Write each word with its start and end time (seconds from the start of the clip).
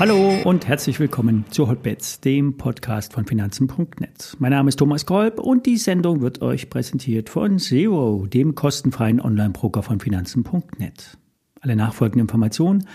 Hallo 0.00 0.34
und 0.44 0.66
herzlich 0.66 0.98
willkommen 0.98 1.44
zu 1.50 1.68
Hotbets, 1.68 2.20
dem 2.20 2.56
Podcast 2.56 3.12
von 3.12 3.26
Finanzen.net. 3.26 4.34
Mein 4.38 4.50
Name 4.50 4.70
ist 4.70 4.78
Thomas 4.78 5.04
Kolb 5.04 5.38
und 5.38 5.66
die 5.66 5.76
Sendung 5.76 6.22
wird 6.22 6.40
euch 6.40 6.70
präsentiert 6.70 7.28
von 7.28 7.58
Zero, 7.58 8.26
dem 8.26 8.54
kostenfreien 8.54 9.20
Online-Broker 9.20 9.82
von 9.82 10.00
Finanzen.net. 10.00 11.18
Alle 11.60 11.76
nachfolgenden 11.76 12.22
Informationen 12.22 12.86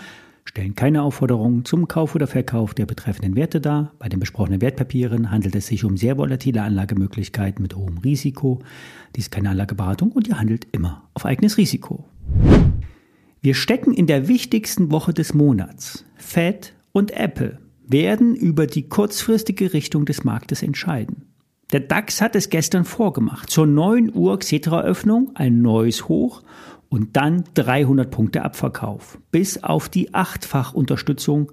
stellen 0.46 0.74
keine 0.74 1.02
Aufforderungen 1.02 1.64
zum 1.64 1.88
Kauf 1.88 2.14
oder 2.14 2.26
Verkauf 2.26 2.72
der 2.72 2.86
betreffenden 2.86 3.36
Werte 3.36 3.60
dar. 3.60 3.92
Bei 3.98 4.08
den 4.08 4.20
besprochenen 4.20 4.60
Wertpapieren 4.60 5.30
handelt 5.30 5.54
es 5.54 5.66
sich 5.66 5.84
um 5.84 5.96
sehr 5.96 6.16
volatile 6.16 6.62
Anlagemöglichkeiten 6.62 7.62
mit 7.62 7.76
hohem 7.76 7.98
Risiko. 7.98 8.60
Dies 9.14 9.24
ist 9.24 9.30
keine 9.30 9.50
Anlageberatung 9.50 10.12
und 10.12 10.28
ihr 10.28 10.38
handelt 10.38 10.66
immer 10.72 11.08
auf 11.14 11.26
eigenes 11.26 11.58
Risiko. 11.58 12.04
Wir 13.42 13.54
stecken 13.54 13.92
in 13.92 14.06
der 14.06 14.28
wichtigsten 14.28 14.90
Woche 14.90 15.12
des 15.12 15.34
Monats. 15.34 16.04
Fed 16.16 16.74
und 16.92 17.10
Apple 17.10 17.58
werden 17.86 18.34
über 18.34 18.66
die 18.66 18.88
kurzfristige 18.88 19.72
Richtung 19.72 20.04
des 20.04 20.24
Marktes 20.24 20.62
entscheiden. 20.62 21.26
Der 21.72 21.80
DAX 21.80 22.20
hat 22.20 22.36
es 22.36 22.48
gestern 22.48 22.84
vorgemacht. 22.84 23.50
Zur 23.50 23.66
9 23.66 24.14
Uhr 24.14 24.38
Xetra-Öffnung 24.38 25.32
ein 25.34 25.62
neues 25.62 26.08
Hoch 26.08 26.42
und 26.88 27.16
dann 27.16 27.44
300 27.54 28.10
Punkte 28.10 28.42
Abverkauf 28.42 29.18
bis 29.30 29.62
auf 29.62 29.88
die 29.88 30.14
Achtfach-Unterstützung 30.14 31.52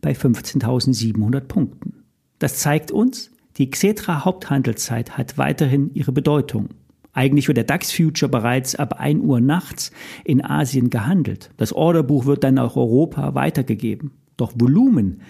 bei 0.00 0.12
15.700 0.12 1.40
Punkten. 1.40 2.04
Das 2.38 2.58
zeigt 2.58 2.90
uns, 2.90 3.30
die 3.56 3.70
Xetra 3.70 4.24
Haupthandelszeit 4.24 5.16
hat 5.16 5.38
weiterhin 5.38 5.90
ihre 5.94 6.12
Bedeutung. 6.12 6.70
Eigentlich 7.12 7.46
wird 7.46 7.56
der 7.56 7.64
DAX 7.64 7.92
Future 7.92 8.28
bereits 8.28 8.74
ab 8.74 8.94
1 8.94 9.22
Uhr 9.22 9.40
nachts 9.40 9.92
in 10.24 10.44
Asien 10.44 10.90
gehandelt. 10.90 11.50
Das 11.56 11.72
Orderbuch 11.72 12.26
wird 12.26 12.42
dann 12.42 12.58
auch 12.58 12.76
Europa 12.76 13.34
weitergegeben. 13.34 14.10
Doch 14.36 14.52
Volumen 14.56 15.20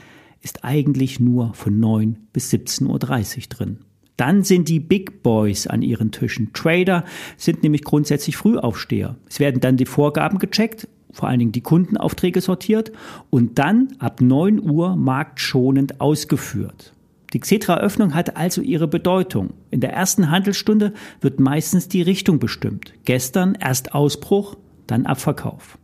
ist 0.41 0.65
eigentlich 0.65 1.21
nur 1.21 1.53
von 1.53 1.79
9 1.79 2.19
bis 2.33 2.51
17.30 2.51 2.89
Uhr 2.89 3.43
drin. 3.51 3.79
Dann 4.17 4.45
sind 4.45 4.69
die 4.69 4.81
Big 4.81 5.23
Boys 5.23 5.67
an 5.67 5.83
ihren 5.83 6.13
Tischen. 6.13 6.53
Trader 6.53 7.05
sind 7.37 7.63
nämlich 7.63 7.83
grundsätzlich 7.83 8.37
Frühaufsteher. 8.37 9.17
Es 9.29 9.41
werden 9.41 9.61
dann 9.61 9.77
die 9.77 9.87
Vorgaben 9.87 10.39
gecheckt, 10.39 10.89
vor 11.11 11.29
allen 11.29 11.39
Dingen 11.39 11.53
die 11.53 11.61
Kundenaufträge 11.61 12.41
sortiert 12.41 12.93
und 13.31 13.59
dann 13.59 13.89
ab 13.99 14.21
9 14.21 14.61
Uhr 14.61 14.97
marktschonend 14.97 16.01
ausgeführt. 16.01 16.93
Die 17.33 17.41
Xetra-Öffnung 17.41 18.15
hat 18.15 18.37
also 18.37 18.63
ihre 18.63 18.87
Bedeutung. 18.87 19.55
In 19.73 19.81
der 19.81 19.93
ersten 19.93 20.31
Handelsstunde 20.31 20.93
wird 21.21 21.41
meistens 21.41 21.89
die 21.89 22.03
Richtung 22.03 22.39
bestimmt. 22.39 22.93
Gestern 23.05 23.57
erst 23.59 23.93
Ausbruch, 23.93 24.57
dann 24.87 25.07
Abverkauf. 25.07 25.79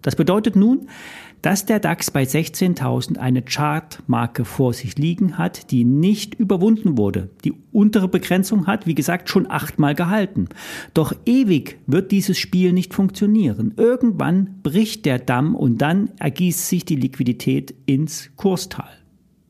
Das 0.00 0.16
bedeutet 0.16 0.56
nun, 0.56 0.88
dass 1.46 1.64
der 1.64 1.78
DAX 1.78 2.10
bei 2.10 2.24
16.000 2.24 3.18
eine 3.18 3.40
Chartmarke 3.40 4.44
vor 4.44 4.72
sich 4.72 4.98
liegen 4.98 5.38
hat, 5.38 5.70
die 5.70 5.84
nicht 5.84 6.34
überwunden 6.34 6.98
wurde. 6.98 7.30
Die 7.44 7.54
untere 7.70 8.08
Begrenzung 8.08 8.66
hat, 8.66 8.88
wie 8.88 8.96
gesagt, 8.96 9.28
schon 9.28 9.48
achtmal 9.48 9.94
gehalten. 9.94 10.48
Doch 10.92 11.12
ewig 11.24 11.78
wird 11.86 12.10
dieses 12.10 12.36
Spiel 12.36 12.72
nicht 12.72 12.94
funktionieren. 12.94 13.74
Irgendwann 13.76 14.60
bricht 14.64 15.06
der 15.06 15.20
Damm 15.20 15.54
und 15.54 15.78
dann 15.78 16.10
ergießt 16.18 16.68
sich 16.68 16.84
die 16.84 16.96
Liquidität 16.96 17.76
ins 17.86 18.30
Kurstal. 18.34 18.90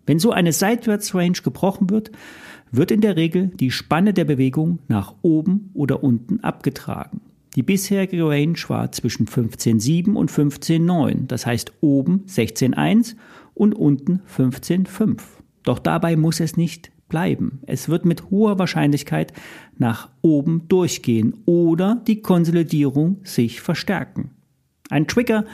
Wenn 0.04 0.18
so 0.18 0.32
eine 0.32 0.52
Seitwärtsrange 0.52 1.40
gebrochen 1.42 1.88
wird, 1.88 2.10
wird 2.70 2.90
in 2.90 3.00
der 3.00 3.16
Regel 3.16 3.46
die 3.46 3.70
Spanne 3.70 4.12
der 4.12 4.26
Bewegung 4.26 4.80
nach 4.88 5.14
oben 5.22 5.70
oder 5.72 6.04
unten 6.04 6.40
abgetragen. 6.40 7.22
Die 7.56 7.62
bisherige 7.62 8.28
Range 8.28 8.58
war 8.68 8.92
zwischen 8.92 9.26
15,7 9.26 10.12
und 10.14 10.30
15,9, 10.30 11.26
das 11.26 11.46
heißt 11.46 11.72
oben 11.80 12.24
16,1 12.26 13.16
und 13.54 13.74
unten 13.74 14.20
15,5. 14.36 15.20
Doch 15.62 15.78
dabei 15.78 16.16
muss 16.16 16.40
es 16.40 16.58
nicht 16.58 16.92
bleiben. 17.08 17.60
Es 17.66 17.88
wird 17.88 18.04
mit 18.04 18.30
hoher 18.30 18.58
Wahrscheinlichkeit 18.58 19.32
nach 19.78 20.10
oben 20.20 20.68
durchgehen 20.68 21.34
oder 21.46 22.02
die 22.06 22.20
Konsolidierung 22.20 23.20
sich 23.24 23.62
verstärken. 23.62 24.32
Ein 24.90 25.06
Trigger 25.06 25.46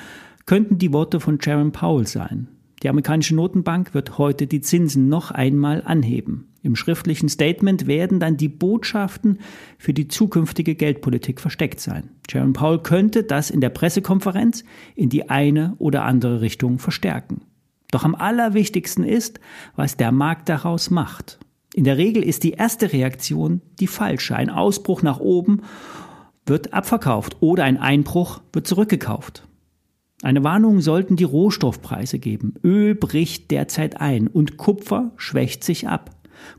könnten 0.45 0.79
die 0.79 0.93
Worte 0.93 1.21
von 1.21 1.41
Sharon 1.41 1.71
Powell 1.71 2.09
sein. 2.09 2.49
Die 2.82 2.88
amerikanische 2.88 3.37
Notenbank 3.37 3.94
wird 3.94 4.19
heute 4.19 4.47
die 4.48 4.60
Zinsen 4.60 5.09
noch 5.09 5.31
einmal 5.31 5.82
anheben. 5.84 6.48
Im 6.62 6.76
schriftlichen 6.76 7.28
Statement 7.28 7.87
werden 7.87 8.19
dann 8.19 8.37
die 8.37 8.48
Botschaften 8.48 9.38
für 9.78 9.93
die 9.93 10.09
zukünftige 10.09 10.75
Geldpolitik 10.75 11.41
versteckt 11.41 11.81
sein. 11.81 12.10
Jerome 12.28 12.53
Powell 12.53 12.78
könnte 12.78 13.22
das 13.22 13.50
in 13.50 13.60
der 13.60 13.70
Pressekonferenz 13.70 14.65
in 14.94 15.09
die 15.09 15.31
eine 15.31 15.75
oder 15.78 16.04
andere 16.04 16.41
Richtung 16.41 16.78
verstärken. 16.78 17.43
Doch 17.91 18.04
am 18.04 18.15
allerwichtigsten 18.15 19.04
ist, 19.04 19.38
was 19.76 19.97
der 19.97 20.12
Markt 20.12 20.49
daraus 20.49 20.91
macht. 20.91 21.38
In 21.75 21.84
der 21.84 21.99
Regel 21.99 22.22
ist 22.22 22.43
die 22.43 22.53
erste 22.53 22.93
Reaktion 22.93 23.60
die 23.81 23.87
falsche. 23.87 24.37
Ein 24.37 24.50
Ausbruch 24.50 25.03
nach 25.03 25.20
oben 25.20 25.62
wird 26.47 26.75
abverkauft 26.75 27.37
oder 27.41 27.64
ein 27.64 27.78
Einbruch 27.78 28.41
wird 28.53 28.66
zurückgekauft. 28.66 29.47
Eine 30.22 30.44
Warnung 30.44 30.81
sollten 30.81 31.16
die 31.16 31.25
Rohstoffpreise 31.25 32.21
geben. 32.21 32.55
Öl 32.62 32.94
bricht 32.94 33.50
derzeit 33.50 34.00
ein 34.00 34.28
und 34.28 34.56
Kupfer 34.56 35.10
schwächt 35.16 35.65
sich 35.65 35.88
ab. 35.88 36.10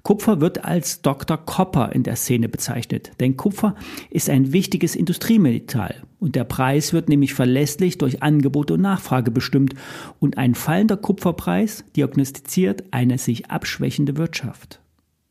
Kupfer 0.04 0.42
wird 0.42 0.66
als 0.66 1.02
Dr. 1.02 1.38
Copper 1.38 1.94
in 1.94 2.04
der 2.04 2.18
Szene 2.18 2.50
bezeichnet, 2.50 3.12
denn 3.20 3.38
Kupfer 3.38 3.76
ist 4.10 4.30
ein 4.30 4.54
wichtiges 4.54 4.96
Industriemetall 4.96 5.96
und 6.20 6.36
der 6.36 6.44
Preis 6.44 6.94
wird 6.94 7.10
nämlich 7.10 7.34
verlässlich 7.34 7.98
durch 7.98 8.22
Angebot 8.22 8.70
und 8.72 8.82
Nachfrage 8.82 9.32
bestimmt 9.32 9.76
und 10.20 10.38
ein 10.38 10.56
fallender 10.56 10.98
Kupferpreis 10.98 11.86
diagnostiziert 11.96 12.84
eine 12.92 13.18
sich 13.18 13.50
abschwächende 13.50 14.18
Wirtschaft. 14.18 14.82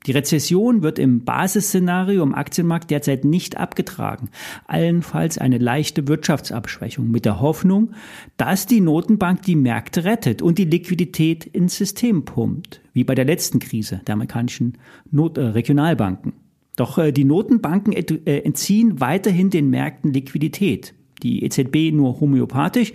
Die 0.07 0.13
Rezession 0.13 0.83
wird 0.83 0.99
im 0.99 1.25
Basisszenario 1.25 2.23
im 2.23 2.35
Aktienmarkt 2.35 2.91
derzeit 2.91 3.25
nicht 3.25 3.57
abgetragen, 3.57 4.31
allenfalls 4.67 5.39
eine 5.39 5.59
leichte 5.59 6.09
Wirtschaftsabschwächung 6.09 7.11
mit 7.11 7.25
der 7.25 7.41
Hoffnung, 7.41 7.93
dass 8.37 8.67
die 8.67 8.81
Notenbank 8.81 9.43
die 9.43 9.57
Märkte 9.57 10.05
rettet 10.05 10.43
und 10.43 10.59
die 10.59 10.65
Liquidität 10.65 11.45
ins 11.45 11.77
System 11.77 12.25
pumpt, 12.25 12.81
wie 12.93 13.05
bei 13.05 13.15
der 13.15 13.25
letzten 13.25 13.59
Krise 13.59 14.01
der 14.07 14.15
amerikanischen 14.15 14.79
Not 15.11 15.39
äh, 15.39 15.43
Regionalbanken. 15.43 16.33
Doch 16.77 16.99
äh, 16.99 17.13
die 17.13 17.25
Notenbanken 17.25 17.93
äh, 17.93 18.39
entziehen 18.39 19.01
weiterhin 19.01 19.51
den 19.51 19.71
Märkten 19.71 20.13
Liquidität, 20.13 20.95
die 21.23 21.45
EZB 21.45 21.93
nur 21.93 22.21
homöopathisch, 22.21 22.93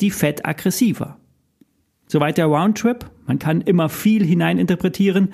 die 0.00 0.10
Fed 0.10 0.46
aggressiver. 0.46 1.18
Soweit 2.08 2.38
der 2.38 2.46
Roundtrip, 2.46 3.10
man 3.26 3.38
kann 3.38 3.60
immer 3.60 3.88
viel 3.88 4.24
hineininterpretieren. 4.24 5.30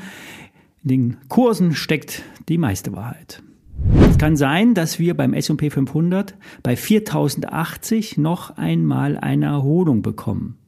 In 0.85 0.89
den 0.89 1.17
Kursen 1.29 1.77
steckt 1.77 2.25
die 2.49 2.59
meiste 2.59 2.93
Wahrheit. 2.93 3.41
Es 4.11 4.19
kann 4.19 4.37
sein, 4.37 4.75
dass 4.75 4.99
wir 4.99 5.17
beim 5.17 5.33
S&P 5.33 5.71
500 5.71 6.35
bei 6.65 6.75
4080 6.75 8.19
noch 8.19 8.57
einmal 8.57 9.17
eine 9.17 9.47
Erholung 9.47 10.03
bekommen. 10.03 10.59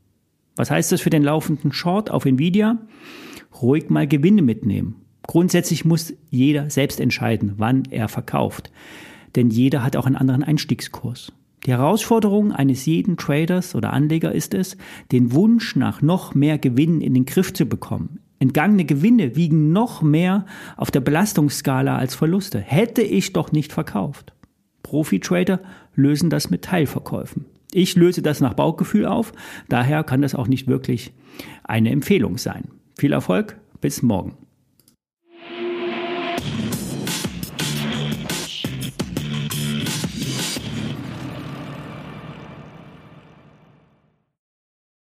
Was 0.55 0.71
heißt 0.71 0.93
das 0.93 1.01
für 1.01 1.11
den 1.11 1.25
laufenden 1.25 1.73
Short 1.73 2.13
auf 2.13 2.27
Nvidia? 2.27 2.79
Ruhig 3.61 3.91
mal 3.91 4.07
Gewinne 4.07 4.43
mitnehmen. 4.43 4.97
Grundsätzlich 5.27 5.85
muss 5.85 6.15
jeder 6.31 6.71
selbst 6.71 7.01
entscheiden, 7.01 7.55
wann 7.57 7.83
er 7.91 8.09
verkauft. 8.09 8.71
Denn 9.35 9.51
jeder 9.51 9.83
hat 9.83 9.97
auch 9.97 10.07
einen 10.07 10.17
anderen 10.17 10.45
Einstiegskurs. 10.45 11.33
Die 11.67 11.73
Herausforderung 11.73 12.53
eines 12.53 12.87
jeden 12.87 13.17
Traders 13.17 13.75
oder 13.75 13.93
Anleger 13.93 14.31
ist 14.31 14.55
es, 14.55 14.77
den 15.11 15.33
Wunsch 15.33 15.75
nach 15.75 16.03
noch 16.03 16.37
mehr 16.37 16.59
Gewinnen 16.59 17.01
in 17.01 17.15
den 17.15 17.25
Griff 17.25 17.53
zu 17.53 17.67
bekommen. 17.67 18.21
Entgangene 18.45 18.85
Gewinne 18.85 19.37
wiegen 19.37 19.73
noch 19.73 20.03
mehr 20.03 20.45
auf 20.77 20.91
der 20.91 21.01
Belastungsskala 21.01 21.97
als 21.97 22.15
Verluste. 22.15 22.61
Hätte 22.61 23.01
ich 23.01 23.33
doch 23.33 23.53
nicht 23.53 23.73
verkauft. 23.73 24.35
Profi-Trader 24.83 25.61
lösen 25.95 26.29
das 26.29 26.51
mit 26.51 26.61
Teilverkäufen. 26.61 27.47
Ich 27.73 27.97
löse 27.97 28.21
das 28.21 28.41
nach 28.41 28.53
Bauchgefühl 28.53 29.07
auf, 29.07 29.33
daher 29.71 30.05
kann 30.05 30.21
das 30.21 30.35
auch 30.35 30.47
nicht 30.47 30.69
wirklich 30.69 31.15
eine 31.63 31.89
Empfehlung 31.89 32.37
sein. 32.37 32.65
Viel 32.99 33.13
Erfolg, 33.13 33.57
bis 33.81 34.03
morgen. 34.03 34.37